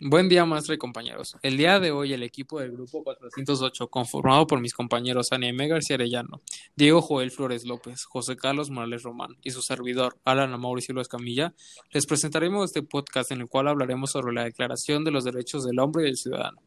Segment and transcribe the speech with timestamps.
[0.00, 1.36] Buen día, maestra y compañeros.
[1.42, 5.96] El día de hoy, el equipo del grupo 408, conformado por mis compañeros Aniemé García
[5.96, 6.40] Arellano,
[6.76, 11.52] Diego Joel Flores López, José Carlos Morales Román y su servidor, Alan Mauricio Luis Camilla,
[11.90, 15.80] les presentaremos este podcast en el cual hablaremos sobre la Declaración de los Derechos del
[15.80, 16.62] Hombre y del Ciudadano.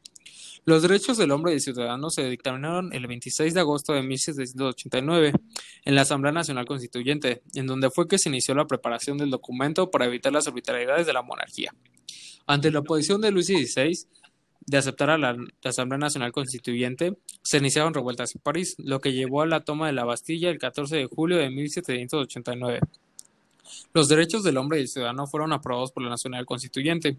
[0.65, 5.31] Los derechos del hombre y del ciudadano se dictaminaron el 26 de agosto de 1789
[5.85, 9.89] en la Asamblea Nacional Constituyente, en donde fue que se inició la preparación del documento
[9.89, 11.73] para evitar las arbitrariedades de la monarquía.
[12.47, 14.07] Ante la oposición de Luis XVI
[14.65, 19.41] de aceptar a la, Asamblea Nacional Constituyente, se iniciaron revueltas en París, lo que llevó
[19.41, 22.79] a la toma de la Bastilla el 14 de julio de 1789.
[23.93, 27.17] Los derechos del hombre y del ciudadano fueron aprobados por la Nacional Constituyente.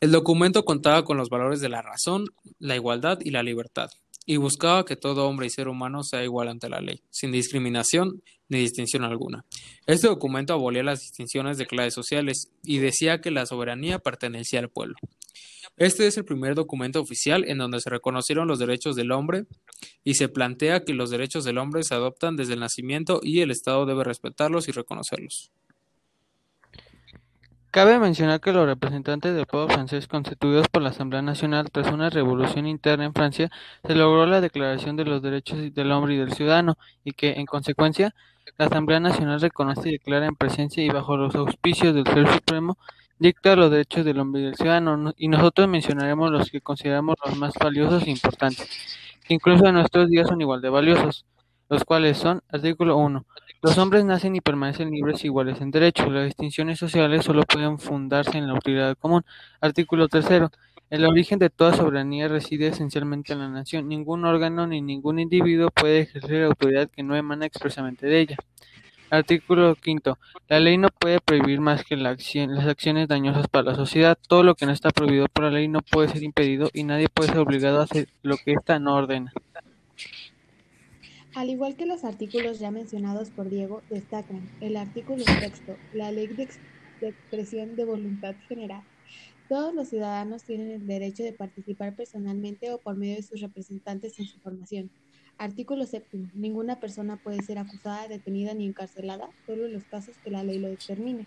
[0.00, 2.26] El documento contaba con los valores de la razón,
[2.58, 3.90] la igualdad y la libertad,
[4.26, 8.22] y buscaba que todo hombre y ser humano sea igual ante la ley, sin discriminación
[8.48, 9.44] ni distinción alguna.
[9.86, 14.68] Este documento abolía las distinciones de clases sociales y decía que la soberanía pertenecía al
[14.68, 14.96] pueblo.
[15.76, 19.44] Este es el primer documento oficial en donde se reconocieron los derechos del hombre
[20.04, 23.50] y se plantea que los derechos del hombre se adoptan desde el nacimiento y el
[23.50, 25.52] Estado debe respetarlos y reconocerlos.
[27.76, 32.08] Cabe mencionar que los representantes del pueblo francés constituidos por la Asamblea Nacional tras una
[32.08, 33.50] revolución interna en Francia
[33.86, 37.44] se logró la Declaración de los Derechos del Hombre y del Ciudadano y que, en
[37.44, 38.14] consecuencia,
[38.56, 42.78] la Asamblea Nacional reconoce y declara en presencia y bajo los auspicios del Ser Supremo
[43.18, 47.36] dicta los derechos del hombre y del ciudadano y nosotros mencionaremos los que consideramos los
[47.36, 48.70] más valiosos e importantes,
[49.22, 51.26] que incluso en nuestros días son igual de valiosos,
[51.68, 53.24] los cuales son artículo 1
[53.66, 56.12] los hombres nacen y permanecen libres e iguales en derechos.
[56.12, 59.24] Las distinciones sociales solo pueden fundarse en la utilidad común.
[59.60, 60.52] Artículo tercero.
[60.88, 63.88] El origen de toda soberanía reside esencialmente en la nación.
[63.88, 68.36] Ningún órgano ni ningún individuo puede ejercer autoridad que no emana expresamente de ella.
[69.10, 70.18] Artículo quinto.
[70.48, 72.20] La ley no puede prohibir más que las
[72.68, 74.16] acciones dañosas para la sociedad.
[74.28, 77.08] Todo lo que no está prohibido por la ley no puede ser impedido y nadie
[77.08, 79.32] puede ser obligado a hacer lo que ésta no ordena.
[81.36, 86.28] Al igual que los artículos ya mencionados por Diego, destacan el artículo sexto, la ley
[86.28, 86.48] de,
[87.02, 88.82] expresión de voluntad general.
[89.46, 94.18] Todos los ciudadanos tienen el derecho de participar personalmente o por medio de sus representantes
[94.18, 94.90] en su formación.
[95.36, 96.30] Artículo séptimo.
[96.32, 100.58] Ninguna persona puede ser acusada, detenida ni encarcelada, solo en los casos que la ley
[100.58, 101.26] lo determine.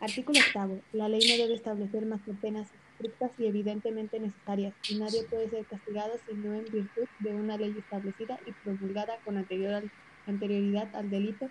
[0.00, 0.80] Artículo octavo.
[0.92, 2.66] La ley no debe establecer más que penas
[3.00, 7.74] estrictas y evidentemente necesarias, y nadie puede ser castigado sino en virtud de una ley
[7.78, 11.48] establecida y promulgada con anterioridad al delito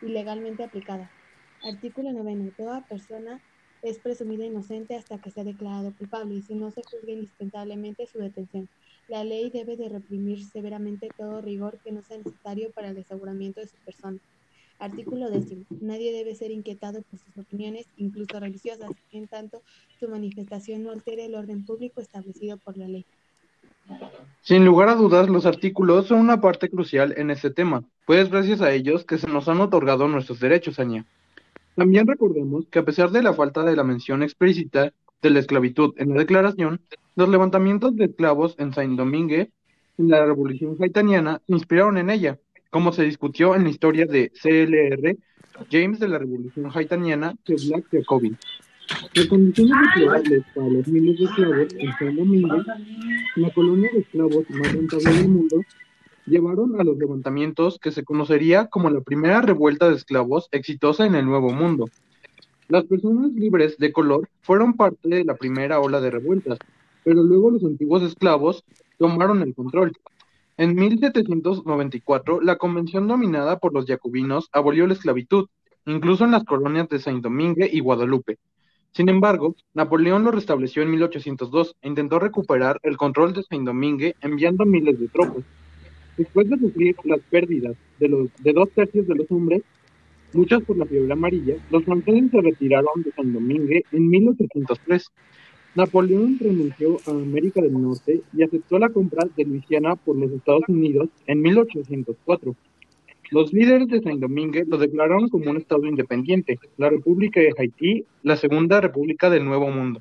[0.00, 1.10] y legalmente aplicada.
[1.62, 2.52] Artículo 9.
[2.56, 3.40] Toda persona
[3.82, 8.18] es presumida inocente hasta que sea declarado culpable y si no se juzga indispensablemente su
[8.18, 8.68] detención.
[9.08, 13.60] La ley debe de reprimir severamente todo rigor que no sea necesario para el aseguramiento
[13.60, 14.18] de su persona.
[14.78, 15.64] Artículo décimo.
[15.80, 19.62] Nadie debe ser inquietado por sus opiniones, incluso religiosas, en tanto
[19.98, 23.04] su manifestación no altere el orden público establecido por la ley.
[24.42, 28.60] Sin lugar a dudas, los artículos son una parte crucial en este tema, pues gracias
[28.60, 31.04] a ellos que se nos han otorgado nuestros derechos, Aña.
[31.74, 35.94] También recordemos que a pesar de la falta de la mención explícita de la esclavitud
[35.96, 36.80] en la declaración,
[37.16, 39.50] los levantamientos de esclavos en Saint-Domingue
[39.98, 42.38] en la Revolución Haitaniana inspiraron en ella,
[42.70, 45.16] como se discutió en la historia de CLR,
[45.70, 48.36] James de la Revolución Haitaniana de Black Jacobin.
[49.14, 52.56] Las condiciones favorables para los miles de esclavos en San Domingo,
[53.36, 55.60] la colonia de esclavos más rentable del mundo,
[56.26, 61.14] llevaron a los levantamientos que se conocería como la primera revuelta de esclavos exitosa en
[61.14, 61.86] el Nuevo Mundo.
[62.68, 66.58] Las personas libres de color fueron parte de la primera ola de revueltas,
[67.02, 68.64] pero luego los antiguos esclavos
[68.98, 69.92] tomaron el control,
[70.58, 75.46] en 1794, la convención dominada por los jacobinos abolió la esclavitud,
[75.86, 78.38] incluso en las colonias de Saint-Domingue y Guadalupe.
[78.90, 84.66] Sin embargo, Napoleón lo restableció en 1802 e intentó recuperar el control de Saint-Domingue enviando
[84.66, 85.44] miles de tropas.
[86.16, 89.62] Después de sufrir las pérdidas de, los, de dos tercios de los hombres,
[90.32, 95.06] muchas por la fiebre amarilla, los franceses se retiraron de Saint-Domingue en 1803
[95.74, 100.62] Napoleón renunció a América del Norte y aceptó la compra de Luisiana por los Estados
[100.68, 102.54] Unidos en 1804.
[103.30, 108.36] Los líderes de Saint-Domingue lo declararon como un estado independiente, la República de Haití, la
[108.36, 110.00] segunda república del Nuevo Mundo.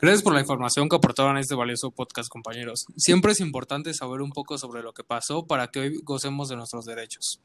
[0.00, 2.86] Gracias por la información que aportaron a este valioso podcast, compañeros.
[2.96, 6.54] Siempre es importante saber un poco sobre lo que pasó para que hoy gocemos de
[6.54, 7.40] nuestros derechos.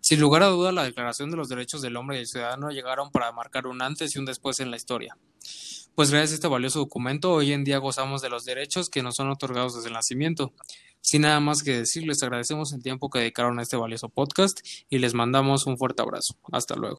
[0.00, 3.10] Sin lugar a duda, la Declaración de los Derechos del Hombre y del Ciudadano llegaron
[3.10, 5.16] para marcar un antes y un después en la historia.
[5.94, 9.16] Pues gracias a este valioso documento, hoy en día gozamos de los derechos que nos
[9.16, 10.52] son otorgados desde el nacimiento.
[11.00, 14.60] Sin nada más que decir, les agradecemos el tiempo que dedicaron a este valioso podcast
[14.90, 16.34] y les mandamos un fuerte abrazo.
[16.52, 16.92] Hasta luego.